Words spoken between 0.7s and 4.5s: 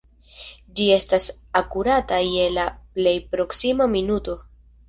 Ĝi estas akurata je la plej proksima minuto.